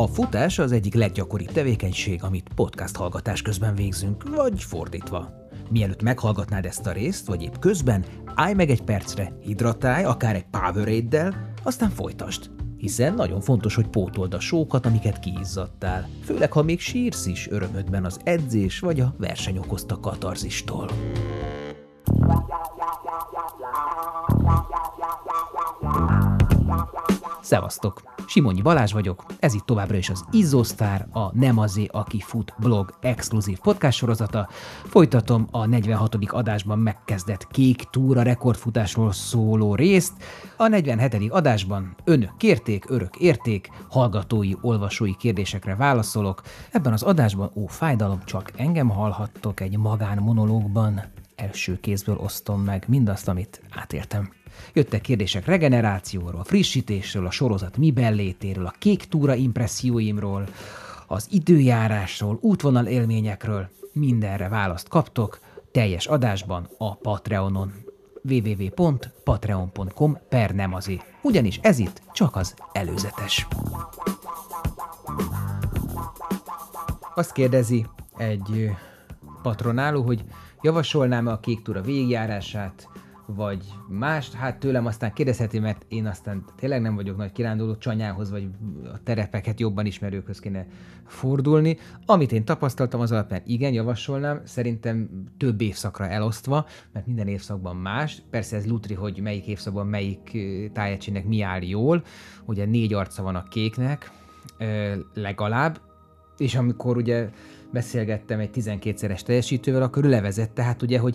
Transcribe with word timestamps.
A 0.00 0.06
futás 0.06 0.58
az 0.58 0.72
egyik 0.72 0.94
leggyakoribb 0.94 1.52
tevékenység, 1.52 2.22
amit 2.22 2.50
podcast 2.54 2.96
hallgatás 2.96 3.42
közben 3.42 3.74
végzünk, 3.74 4.36
vagy 4.36 4.62
fordítva. 4.62 5.48
Mielőtt 5.70 6.02
meghallgatnád 6.02 6.64
ezt 6.64 6.86
a 6.86 6.92
részt, 6.92 7.26
vagy 7.26 7.42
épp 7.42 7.54
közben, 7.60 8.04
állj 8.34 8.54
meg 8.54 8.70
egy 8.70 8.82
percre, 8.82 9.32
hidratálj, 9.40 10.04
akár 10.04 10.34
egy 10.34 10.46
powerade 10.50 11.52
aztán 11.62 11.90
folytasd. 11.90 12.50
Hiszen 12.76 13.14
nagyon 13.14 13.40
fontos, 13.40 13.74
hogy 13.74 13.88
pótold 13.88 14.34
a 14.34 14.40
sókat, 14.40 14.86
amiket 14.86 15.18
kiizzadtál. 15.18 16.08
Főleg, 16.24 16.52
ha 16.52 16.62
még 16.62 16.80
sírsz 16.80 17.26
is 17.26 17.48
örömödben 17.50 18.04
az 18.04 18.20
edzés 18.24 18.78
vagy 18.78 19.00
a 19.00 19.14
verseny 19.18 19.58
okozta 19.58 20.00
katarzistól. 20.00 20.90
Szevasztok! 27.50 28.02
Simonyi 28.26 28.62
Balázs 28.62 28.92
vagyok, 28.92 29.24
ez 29.40 29.54
itt 29.54 29.64
továbbra 29.64 29.96
is 29.96 30.10
az 30.10 30.24
Izzósztár, 30.30 31.06
a 31.12 31.36
Nem 31.38 31.58
azé, 31.58 31.86
aki 31.92 32.20
fut 32.20 32.54
blog 32.58 32.98
exkluzív 33.00 33.58
podcast 33.58 33.98
sorozata. 33.98 34.48
Folytatom 34.84 35.48
a 35.50 35.66
46. 35.66 36.14
adásban 36.26 36.78
megkezdett 36.78 37.46
kék 37.46 37.82
túra 37.82 38.22
rekordfutásról 38.22 39.12
szóló 39.12 39.74
részt. 39.74 40.12
A 40.56 40.68
47. 40.68 41.30
adásban 41.30 41.94
önök 42.04 42.36
kérték, 42.36 42.90
örök 42.90 43.16
érték, 43.16 43.70
hallgatói, 43.88 44.52
olvasói 44.60 45.16
kérdésekre 45.16 45.74
válaszolok. 45.74 46.42
Ebben 46.70 46.92
az 46.92 47.02
adásban, 47.02 47.50
ó 47.54 47.66
fájdalom, 47.66 48.24
csak 48.24 48.50
engem 48.56 48.88
hallhattok 48.88 49.60
egy 49.60 49.78
magán 49.78 50.18
monológban. 50.18 51.02
Első 51.36 51.80
kézből 51.80 52.16
osztom 52.16 52.60
meg 52.62 52.84
mindazt, 52.88 53.28
amit 53.28 53.60
átéltem. 53.70 54.39
Jöttek 54.72 55.00
kérdések 55.00 55.46
regenerációról, 55.46 56.44
frissítésről, 56.44 57.26
a 57.26 57.30
sorozat 57.30 57.76
mi 57.76 57.90
bellétéről, 57.90 58.66
a 58.66 58.74
kék 58.78 59.04
túra 59.04 59.34
impresszióimról, 59.34 60.48
az 61.06 61.26
időjárásról, 61.30 62.38
útvonal 62.40 62.86
élményekről. 62.86 63.68
Mindenre 63.92 64.48
választ 64.48 64.88
kaptok 64.88 65.40
teljes 65.72 66.06
adásban 66.06 66.68
a 66.78 66.94
Patreonon 66.94 67.72
www.patreon.com 68.22 70.18
per 70.28 70.54
nemazi. 70.54 71.00
Ugyanis 71.22 71.58
ez 71.62 71.78
itt 71.78 72.02
csak 72.12 72.36
az 72.36 72.54
előzetes. 72.72 73.46
Azt 77.14 77.32
kérdezi 77.32 77.86
egy 78.16 78.70
patronáló, 79.42 80.02
hogy 80.02 80.24
javasolnám-e 80.60 81.32
a 81.32 81.40
kék 81.40 81.62
túra 81.62 81.80
végigjárását, 81.80 82.88
vagy 83.34 83.64
más, 83.88 84.30
hát 84.30 84.58
tőlem 84.58 84.86
aztán 84.86 85.12
kérdezheti, 85.12 85.58
mert 85.58 85.84
én 85.88 86.06
aztán 86.06 86.44
tényleg 86.56 86.80
nem 86.80 86.94
vagyok 86.94 87.16
nagy 87.16 87.32
kiránduló 87.32 87.76
csanyához, 87.76 88.30
vagy 88.30 88.48
a 88.84 89.02
terepeket 89.02 89.60
jobban 89.60 89.86
ismerőkhöz 89.86 90.40
kéne 90.40 90.66
fordulni. 91.06 91.78
Amit 92.06 92.32
én 92.32 92.44
tapasztaltam 92.44 93.00
az 93.00 93.12
alapján, 93.12 93.42
igen, 93.46 93.72
javasolnám, 93.72 94.40
szerintem 94.44 95.08
több 95.36 95.60
évszakra 95.60 96.08
elosztva, 96.08 96.66
mert 96.92 97.06
minden 97.06 97.28
évszakban 97.28 97.76
más. 97.76 98.22
Persze 98.30 98.56
ez 98.56 98.66
lutri, 98.66 98.94
hogy 98.94 99.20
melyik 99.20 99.46
évszakban 99.46 99.86
melyik 99.86 100.38
tájegységnek 100.72 101.26
mi 101.26 101.42
áll 101.42 101.62
jól. 101.62 102.02
Ugye 102.44 102.64
négy 102.64 102.94
arca 102.94 103.22
van 103.22 103.34
a 103.34 103.42
kéknek, 103.42 104.10
legalább, 105.14 105.80
és 106.38 106.54
amikor 106.54 106.96
ugye 106.96 107.28
beszélgettem 107.72 108.38
egy 108.40 108.50
12-szeres 108.54 109.20
teljesítővel, 109.20 109.82
akkor 109.82 110.04
levezette, 110.04 110.62
hát 110.62 110.82
ugye, 110.82 110.98
hogy 110.98 111.14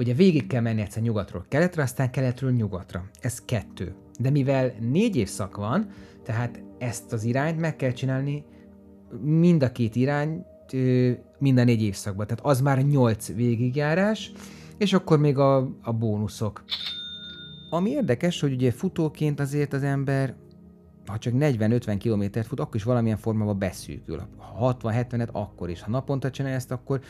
Ugye 0.00 0.14
végig 0.14 0.46
kell 0.46 0.60
menni 0.60 0.80
egyszer 0.80 1.02
nyugatról 1.02 1.44
keletre, 1.48 1.82
aztán 1.82 2.10
keletről 2.10 2.50
nyugatra. 2.50 3.04
Ez 3.20 3.44
kettő. 3.44 3.94
De 4.18 4.30
mivel 4.30 4.74
négy 4.80 5.16
évszak 5.16 5.56
van, 5.56 5.90
tehát 6.24 6.62
ezt 6.78 7.12
az 7.12 7.24
irányt 7.24 7.60
meg 7.60 7.76
kell 7.76 7.92
csinálni 7.92 8.44
mind 9.22 9.62
a 9.62 9.72
két 9.72 9.96
irány, 9.96 10.44
mind 11.38 11.58
a 11.58 11.64
négy 11.64 11.82
évszakban. 11.82 12.26
Tehát 12.26 12.44
az 12.44 12.60
már 12.60 12.82
nyolc 12.82 13.34
végigjárás, 13.34 14.32
és 14.78 14.92
akkor 14.92 15.18
még 15.18 15.38
a, 15.38 15.56
a 15.82 15.92
bónuszok. 15.92 16.64
Ami 17.70 17.90
érdekes, 17.90 18.40
hogy 18.40 18.52
ugye 18.52 18.70
futóként 18.70 19.40
azért 19.40 19.72
az 19.72 19.82
ember 19.82 20.34
ha 21.06 21.18
csak 21.18 21.32
40-50 21.36 21.96
kilométert 21.98 22.46
fut, 22.46 22.60
akkor 22.60 22.76
is 22.76 22.82
valamilyen 22.82 23.16
formában 23.16 23.58
beszűkül. 23.58 24.22
Ha 24.36 24.76
60-70-et, 24.82 25.32
akkor 25.32 25.70
is. 25.70 25.82
Ha 25.82 25.90
naponta 25.90 26.30
csinálja 26.30 26.56
ezt, 26.56 26.70
akkor, 26.70 27.00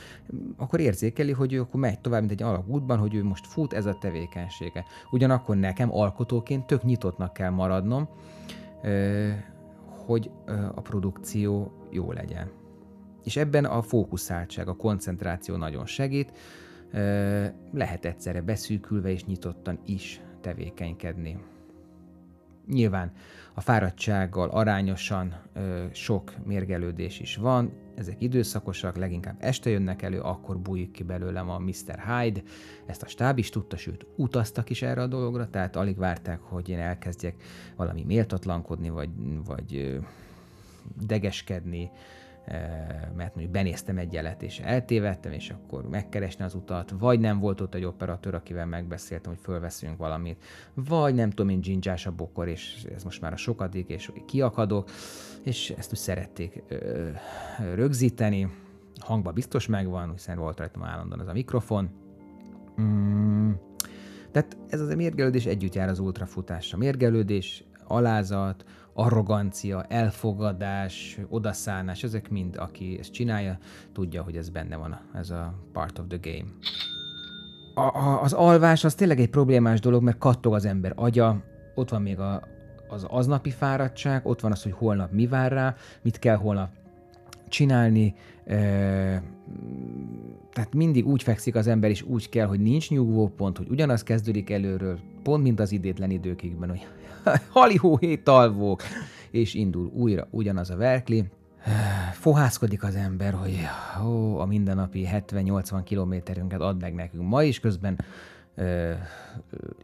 akkor 0.56 0.80
érzékeli, 0.80 1.32
hogy 1.32 1.52
ő 1.52 1.60
akkor 1.60 1.80
megy 1.80 2.00
tovább, 2.00 2.20
mint 2.20 2.32
egy 2.32 2.42
alagútban, 2.42 2.98
hogy 2.98 3.14
ő 3.14 3.24
most 3.24 3.46
fut, 3.46 3.72
ez 3.72 3.86
a 3.86 3.98
tevékenysége. 3.98 4.84
Ugyanakkor 5.10 5.56
nekem 5.56 5.92
alkotóként 5.92 6.66
tök 6.66 6.82
nyitottnak 6.82 7.32
kell 7.32 7.50
maradnom, 7.50 8.08
hogy 10.06 10.30
a 10.74 10.80
produkció 10.80 11.72
jó 11.90 12.12
legyen. 12.12 12.50
És 13.24 13.36
ebben 13.36 13.64
a 13.64 13.82
fókuszáltság, 13.82 14.68
a 14.68 14.76
koncentráció 14.76 15.56
nagyon 15.56 15.86
segít, 15.86 16.32
lehet 17.72 18.04
egyszerre 18.04 18.40
beszűkülve 18.40 19.10
és 19.10 19.24
nyitottan 19.24 19.78
is 19.84 20.20
tevékenykedni. 20.40 21.38
Nyilván 22.70 23.12
a 23.54 23.60
fáradtsággal 23.60 24.48
arányosan 24.48 25.40
ö, 25.52 25.84
sok 25.92 26.34
mérgelődés 26.44 27.20
is 27.20 27.36
van, 27.36 27.72
ezek 27.94 28.22
időszakosak, 28.22 28.96
leginkább 28.96 29.36
este 29.38 29.70
jönnek 29.70 30.02
elő, 30.02 30.20
akkor 30.20 30.58
bújik 30.58 30.90
ki 30.90 31.02
belőlem 31.02 31.50
a 31.50 31.58
Mr. 31.58 31.98
Hyde, 32.06 32.42
ezt 32.86 33.02
a 33.02 33.08
stáb 33.08 33.38
is 33.38 33.48
tudta, 33.48 33.76
sőt 33.76 34.06
utaztak 34.16 34.70
is 34.70 34.82
erre 34.82 35.02
a 35.02 35.06
dologra, 35.06 35.50
tehát 35.50 35.76
alig 35.76 35.96
várták, 35.96 36.40
hogy 36.40 36.68
én 36.68 36.78
elkezdjek 36.78 37.34
valami 37.76 38.04
méltatlankodni, 38.06 38.90
vagy, 38.90 39.10
vagy 39.44 39.76
ö, 39.76 39.96
degeskedni, 41.06 41.90
mert 43.16 43.34
mondjuk 43.34 43.50
benéztem 43.50 43.98
egy 43.98 44.12
jelet, 44.12 44.42
és 44.42 44.58
eltévedtem, 44.58 45.32
és 45.32 45.50
akkor 45.50 45.88
megkeresni 45.88 46.44
az 46.44 46.54
utat, 46.54 46.94
vagy 46.98 47.20
nem 47.20 47.38
volt 47.38 47.60
ott 47.60 47.74
egy 47.74 47.84
operatőr, 47.84 48.34
akivel 48.34 48.66
megbeszéltem, 48.66 49.32
hogy 49.32 49.40
fölveszünk 49.42 49.96
valamit, 49.96 50.44
vagy 50.74 51.14
nem 51.14 51.30
tudom 51.30 51.48
én 51.48 51.60
dzsindzsás 51.60 52.06
a 52.06 52.12
bokor, 52.12 52.48
és 52.48 52.86
ez 52.94 53.04
most 53.04 53.20
már 53.20 53.32
a 53.32 53.36
sokadik, 53.36 53.88
és 53.88 54.12
kiakadok, 54.26 54.90
és 55.42 55.70
ezt 55.70 55.92
úgy 55.92 55.98
szerették 55.98 56.62
rögzíteni, 57.74 58.50
hangba 59.00 59.32
biztos 59.32 59.66
megvan, 59.66 60.12
hiszen 60.12 60.38
volt 60.38 60.58
rajtam 60.58 60.82
állandóan 60.82 61.20
az 61.20 61.28
a 61.28 61.32
mikrofon. 61.32 61.90
Mm. 62.80 63.50
Tehát 64.30 64.56
ez 64.68 64.80
az 64.80 64.88
a 64.88 64.96
mérgelődés 64.96 65.46
együtt 65.46 65.74
jár 65.74 65.88
az 65.88 65.98
ultrafutással. 65.98 66.78
Mérgelődés, 66.78 67.64
alázat, 67.86 68.64
arrogancia, 69.00 69.82
elfogadás, 69.82 71.18
odaszánás, 71.28 72.02
ezek 72.02 72.30
mind, 72.30 72.56
aki 72.56 72.96
ezt 72.98 73.12
csinálja, 73.12 73.58
tudja, 73.92 74.22
hogy 74.22 74.36
ez 74.36 74.48
benne 74.48 74.76
van, 74.76 75.00
ez 75.14 75.30
a 75.30 75.54
part 75.72 75.98
of 75.98 76.04
the 76.08 76.18
game. 76.22 76.50
A, 77.74 77.98
a, 77.98 78.22
az 78.22 78.32
alvás 78.32 78.84
az 78.84 78.94
tényleg 78.94 79.20
egy 79.20 79.30
problémás 79.30 79.80
dolog, 79.80 80.02
mert 80.02 80.18
kattog 80.18 80.54
az 80.54 80.64
ember 80.64 80.92
agya, 80.96 81.42
ott 81.74 81.88
van 81.88 82.02
még 82.02 82.18
a, 82.18 82.42
az 82.88 83.06
aznapi 83.08 83.50
fáradtság, 83.50 84.26
ott 84.26 84.40
van 84.40 84.52
az, 84.52 84.62
hogy 84.62 84.72
holnap 84.72 85.12
mi 85.12 85.26
vár 85.26 85.52
rá, 85.52 85.74
mit 86.02 86.18
kell 86.18 86.36
holnap 86.36 86.79
csinálni, 87.50 88.14
tehát 90.52 90.74
mindig 90.74 91.06
úgy 91.06 91.22
fekszik 91.22 91.54
az 91.54 91.66
ember, 91.66 91.90
és 91.90 92.02
úgy 92.02 92.28
kell, 92.28 92.46
hogy 92.46 92.60
nincs 92.60 92.90
nyugvópont, 92.90 93.56
hogy 93.56 93.68
ugyanaz 93.70 94.02
kezdődik 94.02 94.50
előről, 94.50 94.98
pont 95.22 95.42
mint 95.42 95.60
az 95.60 95.72
idétlen 95.72 96.10
időkigben, 96.10 96.68
hogy 96.68 96.86
halihó 97.48 98.00
alvók, 98.24 98.82
és 99.30 99.54
indul 99.54 99.90
újra 99.94 100.28
ugyanaz 100.30 100.70
a 100.70 100.76
verkli. 100.76 101.24
Fohászkodik 102.12 102.82
az 102.82 102.94
ember, 102.94 103.32
hogy 103.32 103.58
ó, 104.04 104.38
a 104.38 104.46
mindennapi 104.46 105.08
70-80 105.12 105.80
kilométerünket 105.84 106.60
ad 106.60 106.80
meg 106.80 106.94
nekünk 106.94 107.28
ma 107.28 107.42
is, 107.42 107.60
közben 107.60 107.98
ö, 108.54 108.92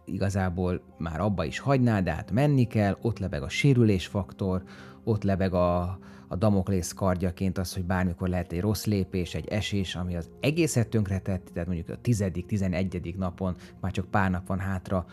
igazából 0.04 0.80
már 0.98 1.20
abba 1.20 1.44
is 1.44 1.58
hagyná, 1.58 2.00
de 2.00 2.12
hát 2.12 2.30
menni 2.30 2.66
kell, 2.66 2.96
ott 3.00 3.18
lebeg 3.18 3.42
a 3.42 3.48
sérülésfaktor, 3.48 4.62
ott 5.04 5.22
lebeg 5.22 5.54
a, 5.54 5.98
a 6.28 6.36
Damoklész 6.36 6.92
kardjaként 6.92 7.58
az, 7.58 7.74
hogy 7.74 7.84
bármikor 7.84 8.28
lehet 8.28 8.52
egy 8.52 8.60
rossz 8.60 8.84
lépés, 8.84 9.34
egy 9.34 9.48
esés, 9.48 9.94
ami 9.94 10.16
az 10.16 10.30
egészet 10.40 10.88
tönkretett, 10.88 11.50
tehát 11.52 11.68
mondjuk 11.68 11.88
a 11.88 12.00
tizedik, 12.00 12.46
tizenegyedik 12.46 13.16
napon, 13.16 13.56
már 13.80 13.92
csak 13.92 14.10
pár 14.10 14.30
nap 14.30 14.46
van 14.46 14.58
hátra, 14.58 15.06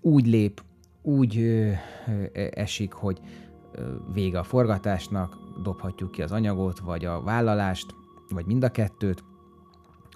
úgy 0.00 0.26
lép, 0.26 0.62
úgy 1.02 1.38
ö, 1.38 1.70
ö, 2.06 2.46
esik, 2.50 2.92
hogy 2.92 3.20
ö, 3.72 3.94
vége 4.12 4.38
a 4.38 4.44
forgatásnak, 4.44 5.36
dobhatjuk 5.62 6.10
ki 6.10 6.22
az 6.22 6.32
anyagot, 6.32 6.78
vagy 6.78 7.04
a 7.04 7.22
vállalást, 7.22 7.94
vagy 8.28 8.46
mind 8.46 8.64
a 8.64 8.70
kettőt. 8.70 9.24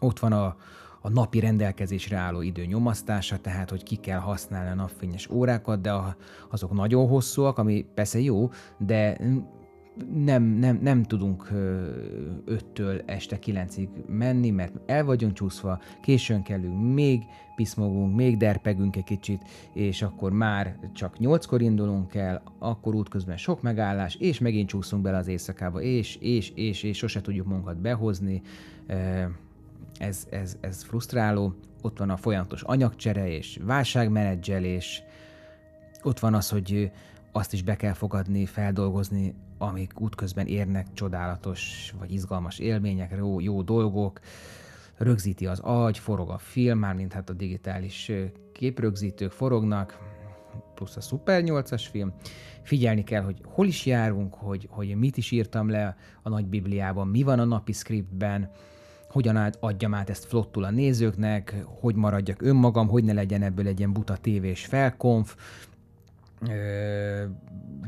Ott 0.01 0.19
van 0.19 0.33
a, 0.33 0.57
a 1.01 1.09
napi 1.09 1.41
rendelkezésre 1.41 2.17
álló 2.17 2.41
idő 2.41 2.65
nyomasztása, 2.65 3.39
tehát 3.39 3.71
hogy 3.71 3.83
ki 3.83 3.97
kell 3.97 4.19
használni 4.19 4.71
a 4.71 4.75
napfényes 4.75 5.31
órákat, 5.31 5.81
de 5.81 5.93
a, 5.93 6.17
azok 6.51 6.73
nagyon 6.73 7.09
hosszúak, 7.09 7.59
ami 7.59 7.87
persze 7.95 8.21
jó, 8.21 8.51
de 8.79 9.19
nem, 10.15 10.43
nem, 10.43 10.79
nem 10.83 11.03
tudunk 11.03 11.49
5-től 12.47 13.03
este 13.07 13.39
9-ig 13.47 13.89
menni, 14.07 14.51
mert 14.51 14.75
el 14.87 15.05
vagyunk 15.05 15.33
csúszva, 15.33 15.81
későn 16.03 16.43
kellünk, 16.43 16.95
még 16.95 17.23
piszmogunk, 17.55 18.17
még 18.17 18.37
derpegünk 18.37 18.97
egy 18.97 19.05
kicsit, 19.05 19.43
és 19.73 20.03
akkor 20.03 20.33
már 20.33 20.79
csak 20.93 21.17
8-kor 21.19 21.63
indulunk 21.63 22.15
el, 22.15 22.43
akkor 22.59 22.95
útközben 22.95 23.37
sok 23.37 23.63
megállás, 23.63 24.15
és 24.15 24.39
megint 24.39 24.69
csúszunk 24.69 25.03
bele 25.03 25.17
az 25.17 25.29
éjszakába, 25.29 25.81
és, 25.81 26.17
és, 26.17 26.53
és, 26.55 26.83
és 26.83 26.97
sose 26.97 27.21
tudjuk 27.21 27.47
magunkat 27.47 27.81
behozni. 27.81 28.43
Ez, 29.99 30.27
ez, 30.31 30.57
ez 30.61 30.83
frusztráló. 30.83 31.55
Ott 31.83 31.99
van 31.99 32.11
a 32.11 32.17
folyamatos 32.17 32.63
anyagcsere 32.63 33.29
és 33.29 33.61
válságmenedzselés, 33.65 35.03
ott 36.03 36.19
van 36.19 36.35
az, 36.35 36.49
hogy 36.49 36.91
azt 37.33 37.53
is 37.53 37.63
be 37.63 37.77
kell 37.77 37.93
fogadni, 37.93 38.47
feldolgozni, 38.47 39.35
amik 39.59 40.01
útközben 40.01 40.47
érnek 40.47 40.87
csodálatos 40.93 41.93
vagy 41.99 42.13
izgalmas 42.13 42.59
élmények, 42.59 43.15
jó, 43.17 43.41
jó 43.41 43.63
dolgok, 43.63 44.21
rögzíti 44.97 45.47
az 45.47 45.59
agy, 45.59 45.99
forog 45.99 46.31
a 46.31 46.39
film, 46.39 46.79
mármint 46.79 47.13
hát 47.13 47.31
a 47.31 47.33
digitális 47.33 48.13
képrögzítők 48.53 49.33
forognak, 49.33 49.99
plusz 50.75 50.97
a 50.97 51.01
Super 51.01 51.43
8-as 51.47 51.87
film. 51.91 52.13
Figyelni 52.63 53.05
kell, 53.05 53.23
hogy 53.23 53.41
hol 53.45 53.67
is 53.67 53.87
járunk, 53.87 54.35
hogy, 54.35 54.69
hogy 54.71 54.97
mit 54.97 55.17
is 55.17 55.31
írtam 55.31 55.69
le 55.69 55.97
a 56.23 56.29
nagy 56.29 56.47
bibliában, 56.47 57.09
mi 57.09 57.23
van 57.23 57.39
a 57.39 57.45
napi 57.45 57.73
scriptben, 57.73 58.51
hogyan 59.09 59.37
adjam 59.61 59.95
át 59.95 60.11
ezt 60.11 60.25
flottul 60.25 60.65
a 60.65 60.71
nézőknek, 60.71 61.65
hogy 61.65 61.95
maradjak 61.95 62.43
önmagam, 62.43 62.89
hogy 62.89 63.05
ne 63.05 63.13
legyen 63.13 63.43
ebből 63.43 63.67
egy 63.67 63.79
ilyen 63.79 63.93
buta 63.93 64.17
tévés 64.17 64.65
felkonf, 64.65 65.37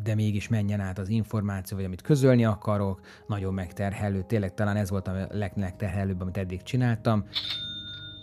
de 0.02 0.14
mégis 0.14 0.49
menjen 0.49 0.81
át 0.81 0.99
az 0.99 1.08
információ, 1.08 1.76
vagy 1.76 1.87
amit 1.87 2.02
közölni 2.02 2.44
akarok, 2.44 3.00
nagyon 3.26 3.54
megterhelő, 3.54 4.22
tényleg 4.22 4.54
talán 4.54 4.76
ez 4.76 4.90
volt 4.90 5.08
a 5.08 5.28
legterhelőbb, 5.54 6.20
amit 6.20 6.37
eddig 6.37 6.62
csináltam. 6.62 7.25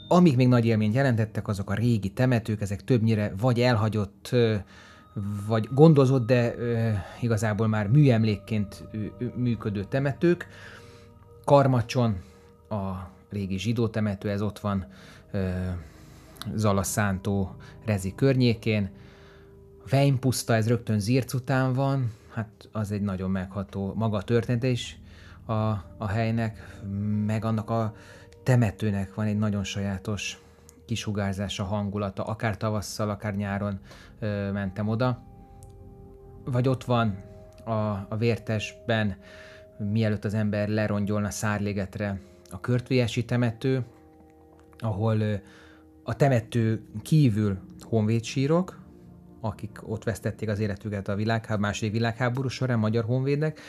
Amik 0.07 0.35
még 0.35 0.47
nagy 0.47 0.65
élményt 0.65 0.93
jelentettek, 0.93 1.47
azok 1.47 1.69
a 1.69 1.73
régi 1.73 2.09
temetők, 2.09 2.61
ezek 2.61 2.83
többnyire 2.83 3.33
vagy 3.39 3.59
elhagyott, 3.59 4.35
vagy 5.47 5.67
gondozott, 5.73 6.25
de 6.25 6.55
igazából 7.21 7.67
már 7.67 7.87
műemlékként 7.87 8.83
működő 9.35 9.83
temetők. 9.83 10.47
Karmacson, 11.45 12.17
a 12.69 12.91
régi 13.29 13.57
zsidó 13.57 13.87
temető, 13.87 14.29
ez 14.29 14.41
ott 14.41 14.59
van 14.59 14.85
Zalaszántó 16.53 17.55
Rezi 17.85 18.15
környékén, 18.15 18.89
Vejnpuszta, 19.89 20.55
ez 20.55 20.67
rögtön 20.67 20.99
Zirc 20.99 21.33
után 21.33 21.73
van, 21.73 22.11
hát 22.33 22.69
az 22.71 22.91
egy 22.91 23.01
nagyon 23.01 23.29
megható 23.31 23.93
maga 23.95 24.17
a 24.17 24.23
történet 24.23 24.63
is 24.63 24.99
a, 25.45 25.53
a 25.97 26.07
helynek, 26.07 26.79
meg 27.25 27.45
annak 27.45 27.69
a 27.69 27.95
temetőnek 28.43 29.13
van 29.13 29.25
egy 29.25 29.37
nagyon 29.37 29.63
sajátos 29.63 30.41
kisugárzása, 30.85 31.63
hangulata, 31.63 32.23
akár 32.23 32.57
tavasszal, 32.57 33.09
akár 33.09 33.35
nyáron 33.35 33.79
ö, 34.19 34.51
mentem 34.51 34.87
oda. 34.87 35.23
Vagy 36.45 36.67
ott 36.67 36.83
van 36.83 37.23
a, 37.65 37.71
a 38.09 38.15
vértesben, 38.17 39.17
mielőtt 39.77 40.25
az 40.25 40.33
ember 40.33 40.67
lerongyolna 40.67 41.29
Szárlégetre, 41.29 42.19
a 42.51 42.59
körtviesi 42.59 43.25
temető, 43.25 43.85
ahol 44.77 45.19
ö, 45.19 45.33
a 46.03 46.15
temető 46.15 46.81
kívül 47.01 47.57
honvédsírok, 47.81 48.78
akik 49.41 49.79
ott 49.83 50.03
vesztették 50.03 50.49
az 50.49 50.59
életüket 50.59 51.07
a 51.07 51.15
világháború, 51.15 51.61
második 51.61 51.91
világháború 51.91 52.47
során, 52.47 52.79
magyar 52.79 53.03
honvédek, 53.03 53.59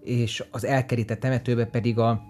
és 0.00 0.44
az 0.50 0.64
elkerített 0.64 1.20
temetőbe 1.20 1.66
pedig 1.66 1.98
a 1.98 2.22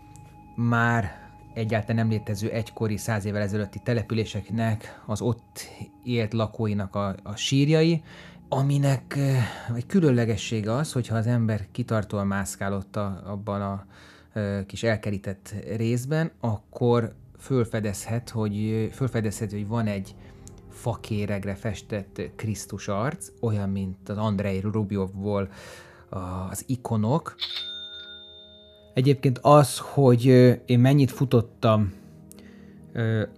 már 0.57 1.25
egyáltalán 1.55 1.97
nem 1.97 2.09
létező 2.09 2.51
egykori 2.51 2.97
száz 2.97 3.25
évvel 3.25 3.43
ezelőtti 3.43 3.81
településeknek, 3.85 5.03
az 5.07 5.21
ott 5.21 5.69
élt 6.05 6.33
lakóinak 6.33 6.95
a, 6.95 7.15
a 7.23 7.37
sírjai, 7.37 8.03
aminek 8.49 9.19
egy 9.75 9.87
különlegessége 9.87 10.73
az, 10.73 10.93
hogyha 10.93 11.17
az 11.17 11.27
ember 11.27 11.67
kitartóan 11.73 12.27
mászkál 12.27 12.73
ott 12.73 12.97
a, 12.97 13.23
abban 13.27 13.63
a 13.63 13.87
kis 14.67 14.83
elkerített 14.83 15.55
részben, 15.77 16.31
akkor 16.41 17.15
fölfedezhet, 17.39 18.31
hogy, 18.31 18.89
fölfedezhet, 18.93 19.51
hogy 19.51 19.67
van 19.67 19.87
egy 19.87 20.15
fakéregre 20.77 21.55
festett 21.55 22.21
Krisztus 22.37 22.89
arc, 22.89 23.29
olyan, 23.41 23.71
mint 23.71 24.09
az 24.09 24.17
Andrei 24.17 24.61
Rubiovból 24.61 25.49
az 26.51 26.65
ikonok. 26.67 27.35
Egyébként 28.95 29.39
az, 29.43 29.79
hogy 29.79 30.25
én 30.67 30.79
mennyit 30.79 31.11
futottam, 31.11 31.93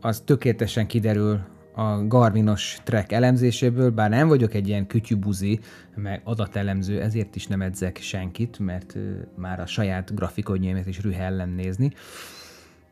az 0.00 0.20
tökéletesen 0.20 0.86
kiderül 0.86 1.40
a 1.74 2.06
Garminos 2.06 2.78
track 2.84 3.12
elemzéséből, 3.12 3.90
bár 3.90 4.10
nem 4.10 4.28
vagyok 4.28 4.54
egy 4.54 4.68
ilyen 4.68 4.86
kütyübuzi, 4.86 5.60
meg 5.94 6.20
adatelemző, 6.24 7.00
ezért 7.00 7.36
is 7.36 7.46
nem 7.46 7.62
edzek 7.62 7.96
senkit, 7.96 8.58
mert 8.58 8.96
már 9.34 9.60
a 9.60 9.66
saját 9.66 10.14
grafikonjaimat 10.14 10.86
is 10.86 11.00
rühellem 11.00 11.50
nézni. 11.50 11.92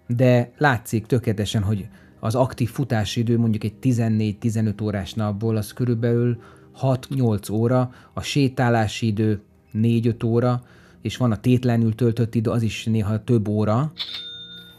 De 0.07 0.51
látszik 0.59 1.07
tökéletesen, 1.07 1.63
hogy 1.63 1.89
az 2.27 2.35
aktív 2.35 2.71
futási 2.71 3.21
idő 3.21 3.39
mondjuk 3.39 3.65
egy 3.65 3.75
14-15 3.83 4.83
órás 4.83 5.15
napból 5.15 5.57
az 5.57 5.73
körülbelül 5.73 6.43
6-8 6.81 7.53
óra, 7.53 7.91
a 8.15 8.21
sétálási 8.21 9.07
idő 9.07 9.41
4-5 9.75 10.25
óra, 10.25 10.63
és 11.03 11.17
van 11.17 11.33
a 11.33 11.41
tétlenül 11.41 11.95
töltött 11.95 12.35
idő, 12.35 12.51
az 12.51 12.63
is 12.63 12.85
néha 12.85 13.25
több 13.25 13.49
óra. 13.49 13.93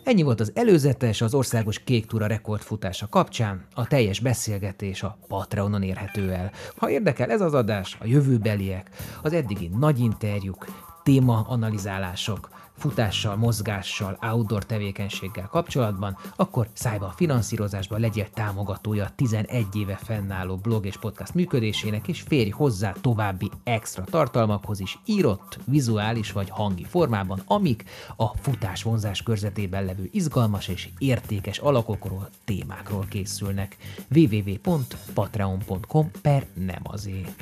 Ennyi 0.03 0.21
volt 0.21 0.39
az 0.39 0.51
előzetes, 0.55 1.21
az 1.21 1.33
országos 1.33 1.83
kék 1.83 2.05
túra 2.05 2.27
rekordfutása 2.27 3.07
kapcsán, 3.07 3.65
a 3.73 3.87
teljes 3.87 4.19
beszélgetés 4.19 5.03
a 5.03 5.17
Patreonon 5.27 5.83
érhető 5.83 6.31
el. 6.31 6.51
Ha 6.75 6.89
érdekel 6.89 7.29
ez 7.29 7.41
az 7.41 7.53
adás, 7.53 7.97
a 7.99 8.07
jövőbeliek, 8.07 8.89
az 9.21 9.33
eddigi 9.33 9.69
nagy 9.79 9.99
interjúk, 9.99 10.65
téma 11.07 11.45
analizálások, 11.47 12.49
futással, 12.77 13.35
mozgással, 13.35 14.17
outdoor 14.21 14.65
tevékenységgel 14.65 15.47
kapcsolatban, 15.47 16.17
akkor 16.35 16.69
szállj 16.73 16.97
be 16.97 17.05
a 17.05 17.13
finanszírozásba, 17.15 17.97
legyél 17.97 18.29
támogatója 18.29 19.09
11 19.15 19.65
éve 19.75 19.95
fennálló 19.95 20.55
blog 20.55 20.85
és 20.85 20.97
podcast 20.97 21.33
működésének, 21.33 22.07
és 22.07 22.21
férj 22.21 22.49
hozzá 22.49 22.93
további 23.01 23.51
extra 23.63 24.03
tartalmakhoz 24.03 24.79
is 24.79 24.99
írott, 25.05 25.59
vizuális 25.65 26.31
vagy 26.31 26.49
hangi 26.49 26.83
formában, 26.83 27.41
amik 27.45 27.83
a 28.15 28.37
futás 28.37 28.83
vonzás 28.83 29.23
körzetében 29.23 29.85
levő 29.85 30.09
izgalmas 30.11 30.67
és 30.67 30.89
értékes 30.97 31.57
alakokról, 31.57 32.29
témákról 32.45 33.05
készülnek. 33.09 33.77
www.patreon.com 34.15 36.11
per 36.21 36.47
nem 36.53 36.81
azért. 36.83 37.35